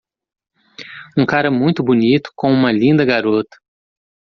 [1.15, 3.55] um cara muito bonito com uma linda garota